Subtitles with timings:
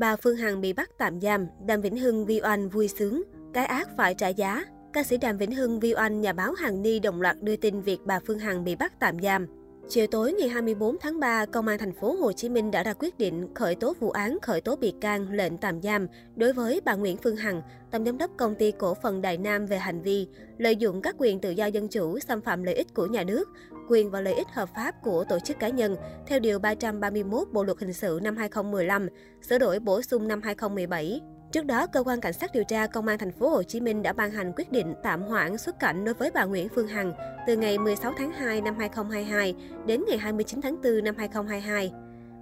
[0.00, 3.22] Bà Phương Hằng bị bắt tạm giam, Đàm Vĩnh Hưng vi oanh vui sướng,
[3.54, 4.64] cái ác phải trả giá.
[4.92, 7.80] Ca sĩ Đàm Vĩnh Hưng vi oanh nhà báo Hằng Ni đồng loạt đưa tin
[7.80, 9.46] việc bà Phương Hằng bị bắt tạm giam.
[9.88, 12.92] Chiều tối ngày 24 tháng 3, Công an thành phố Hồ Chí Minh đã ra
[12.92, 16.06] quyết định khởi tố vụ án khởi tố bị can lệnh tạm giam
[16.36, 19.66] đối với bà Nguyễn Phương Hằng, tổng giám đốc công ty cổ phần Đại Nam
[19.66, 20.28] về hành vi
[20.58, 23.48] lợi dụng các quyền tự do dân chủ, xâm phạm lợi ích của nhà nước,
[23.90, 25.96] quyền và lợi ích hợp pháp của tổ chức cá nhân
[26.26, 29.08] theo điều 331 Bộ luật hình sự năm 2015,
[29.42, 31.20] sửa đổi bổ sung năm 2017.
[31.52, 34.02] Trước đó, cơ quan cảnh sát điều tra công an thành phố Hồ Chí Minh
[34.02, 37.12] đã ban hành quyết định tạm hoãn xuất cảnh đối với bà Nguyễn Phương Hằng
[37.46, 39.54] từ ngày 16 tháng 2 năm 2022
[39.86, 41.92] đến ngày 29 tháng 4 năm 2022.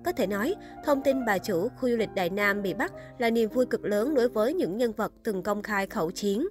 [0.04, 3.30] Có thể nói, thông tin bà chủ khu du lịch Đại Nam bị bắt là
[3.30, 6.48] niềm vui cực lớn đối với những nhân vật từng công khai khẩu chiến.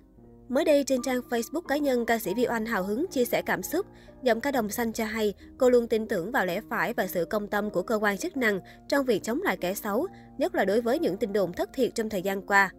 [0.50, 3.42] Mới đây trên trang Facebook cá nhân, ca sĩ Vi Oanh hào hứng chia sẻ
[3.42, 3.86] cảm xúc.
[4.24, 7.26] Giọng ca đồng xanh cho hay, cô luôn tin tưởng vào lẽ phải và sự
[7.26, 10.08] công tâm của cơ quan chức năng trong việc chống lại kẻ xấu,
[10.38, 12.70] nhất là đối với những tin đồn thất thiệt trong thời gian qua.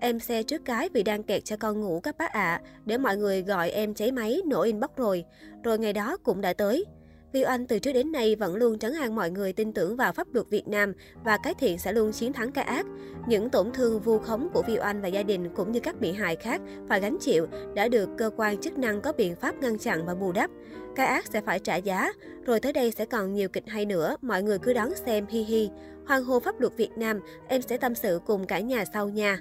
[0.00, 2.98] Em xe trước cái vì đang kẹt cho con ngủ các bác ạ, à, để
[2.98, 5.24] mọi người gọi em cháy máy, nổ inbox rồi.
[5.64, 6.84] Rồi ngày đó cũng đã tới.
[7.32, 10.12] Viu Anh từ trước đến nay vẫn luôn trấn an mọi người tin tưởng vào
[10.12, 10.92] pháp luật Việt Nam
[11.24, 12.86] và cái thiện sẽ luôn chiến thắng cái ác.
[13.26, 16.12] Những tổn thương vu khống của Viu Anh và gia đình cũng như các bị
[16.12, 19.78] hại khác phải gánh chịu đã được cơ quan chức năng có biện pháp ngăn
[19.78, 20.50] chặn và bù đắp.
[20.96, 22.12] Cái ác sẽ phải trả giá,
[22.46, 25.42] rồi tới đây sẽ còn nhiều kịch hay nữa, mọi người cứ đón xem hi
[25.42, 25.70] hi.
[26.06, 29.38] Hoàng hô pháp luật Việt Nam, em sẽ tâm sự cùng cả nhà sau nha.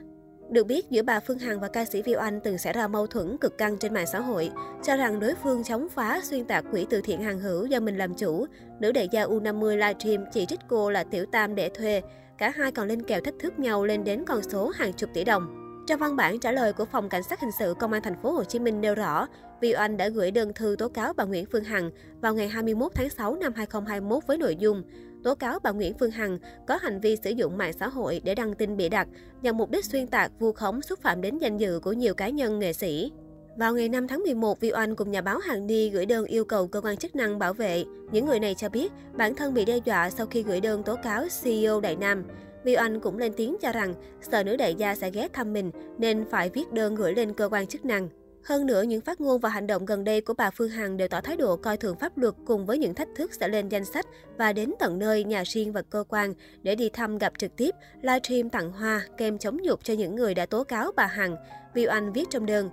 [0.50, 3.08] Được biết, giữa bà Phương Hằng và ca sĩ Viu Anh từng xảy ra mâu
[3.08, 4.52] thuẫn cực căng trên mạng xã hội,
[4.83, 7.97] cho rằng đối phương chống phá xuyên tạc quỹ từ thiện hàng hữu do mình
[7.97, 8.45] làm chủ.
[8.80, 12.02] Nữ đại gia U50 livestream chỉ trích cô là tiểu tam để thuê.
[12.38, 15.23] Cả hai còn lên kèo thách thức nhau lên đến con số hàng chục tỷ
[15.23, 15.56] đồng.
[15.88, 18.31] Trong văn bản trả lời của Phòng Cảnh sát Hình sự Công an thành phố
[18.31, 19.28] Hồ Chí Minh nêu rõ,
[19.61, 21.91] Vi Oanh đã gửi đơn thư tố cáo bà Nguyễn Phương Hằng
[22.22, 24.84] vào ngày 21 tháng 6 năm 2021 với nội dung
[25.23, 28.36] tố cáo bà Nguyễn Phương Hằng có hành vi sử dụng mạng xã hội để
[28.36, 29.08] đăng tin bịa đặt
[29.42, 32.30] nhằm mục đích xuyên tạc, vu khống, xúc phạm đến danh dự của nhiều cá
[32.30, 33.12] nhân nghệ sĩ.
[33.58, 36.46] Vào ngày 5 tháng 11, Vi Oanh cùng nhà báo Hằng Ni gửi đơn yêu
[36.46, 37.85] cầu cơ quan chức năng bảo vệ.
[38.12, 40.96] Những người này cho biết bản thân bị đe dọa sau khi gửi đơn tố
[41.03, 42.24] cáo CEO Đại Nam.
[42.63, 45.72] Vi Oanh cũng lên tiếng cho rằng sợ nữ đại gia sẽ ghé thăm mình
[45.97, 48.09] nên phải viết đơn gửi lên cơ quan chức năng.
[48.44, 51.07] Hơn nữa, những phát ngôn và hành động gần đây của bà Phương Hằng đều
[51.07, 53.85] tỏ thái độ coi thường pháp luật cùng với những thách thức sẽ lên danh
[53.85, 54.05] sách
[54.38, 56.33] và đến tận nơi nhà riêng và cơ quan
[56.63, 60.33] để đi thăm gặp trực tiếp, livestream tặng hoa, kèm chống nhục cho những người
[60.33, 61.35] đã tố cáo bà Hằng.
[61.73, 62.69] Viu Anh viết trong đơn.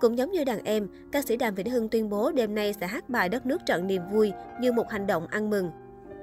[0.00, 2.86] Cũng giống như đàn em, ca sĩ Đàm Vĩnh Hưng tuyên bố đêm nay sẽ
[2.86, 5.70] hát bài Đất nước trận niềm vui như một hành động ăn mừng.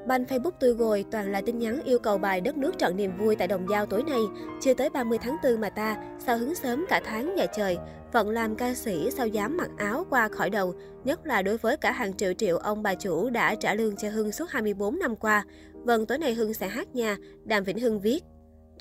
[0.08, 3.18] Banh Facebook tươi gồi toàn là tin nhắn yêu cầu bài Đất nước trận niềm
[3.18, 4.20] vui tại Đồng Giao tối nay.
[4.62, 7.78] Chưa tới 30 tháng 4 mà ta, sao hứng sớm cả tháng nhà trời.
[8.14, 11.78] Phận làm ca sĩ sao dám mặc áo qua khỏi đầu, nhất là đối với
[11.78, 15.16] cả hàng triệu triệu ông bà chủ đã trả lương cho Hưng suốt 24 năm
[15.16, 15.46] qua.
[15.74, 18.24] Vâng, tối nay Hưng sẽ hát nha, Đàm Vĩnh Hưng viết.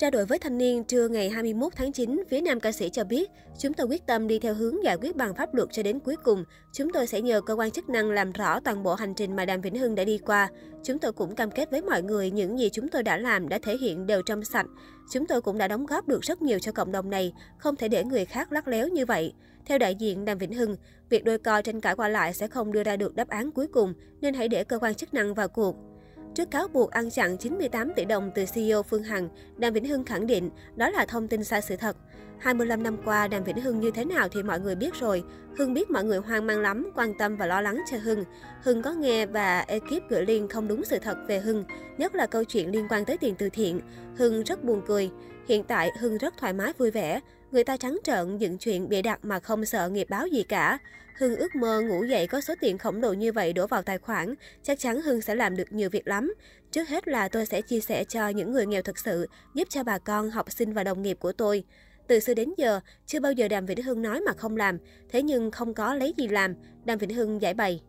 [0.01, 3.03] Trao đổi với thanh niên trưa ngày 21 tháng 9, phía nam ca sĩ cho
[3.03, 5.99] biết, chúng tôi quyết tâm đi theo hướng giải quyết bằng pháp luật cho đến
[5.99, 6.43] cuối cùng.
[6.73, 9.45] Chúng tôi sẽ nhờ cơ quan chức năng làm rõ toàn bộ hành trình mà
[9.45, 10.49] Đàm Vĩnh Hưng đã đi qua.
[10.83, 13.59] Chúng tôi cũng cam kết với mọi người những gì chúng tôi đã làm đã
[13.63, 14.65] thể hiện đều trong sạch.
[15.11, 17.87] Chúng tôi cũng đã đóng góp được rất nhiều cho cộng đồng này, không thể
[17.87, 19.33] để người khác lắc léo như vậy.
[19.65, 20.75] Theo đại diện Đàm Vĩnh Hưng,
[21.09, 23.67] việc đôi co tranh cãi qua lại sẽ không đưa ra được đáp án cuối
[23.67, 25.90] cùng, nên hãy để cơ quan chức năng vào cuộc.
[26.35, 30.03] Trước cáo buộc ăn chặn 98 tỷ đồng từ CEO Phương Hằng, Đàm Vĩnh Hưng
[30.03, 31.97] khẳng định đó là thông tin sai sự thật.
[32.39, 35.23] 25 năm qua, Đàm Vĩnh Hưng như thế nào thì mọi người biết rồi.
[35.57, 38.23] Hưng biết mọi người hoang mang lắm, quan tâm và lo lắng cho Hưng.
[38.63, 41.63] Hưng có nghe và ekip gửi liên không đúng sự thật về Hưng,
[41.97, 43.79] nhất là câu chuyện liên quan tới tiền từ thiện.
[44.15, 45.09] Hưng rất buồn cười.
[45.47, 47.19] Hiện tại, Hưng rất thoải mái vui vẻ.
[47.51, 50.77] Người ta trắng trợn dựng chuyện bịa đặt mà không sợ nghiệp báo gì cả.
[51.17, 53.97] Hưng ước mơ ngủ dậy có số tiền khổng lồ như vậy đổ vào tài
[53.97, 54.35] khoản.
[54.63, 56.33] Chắc chắn Hưng sẽ làm được nhiều việc lắm.
[56.71, 59.83] Trước hết là tôi sẽ chia sẻ cho những người nghèo thực sự, giúp cho
[59.83, 61.63] bà con, học sinh và đồng nghiệp của tôi.
[62.07, 64.77] Từ xưa đến giờ, chưa bao giờ Đàm Vĩnh Hưng nói mà không làm,
[65.09, 67.81] thế nhưng không có lấy gì làm, Đàm Vĩnh Hưng giải bày.